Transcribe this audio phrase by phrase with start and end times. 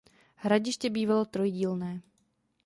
[0.35, 2.01] Hradiště bývalo trojdílné.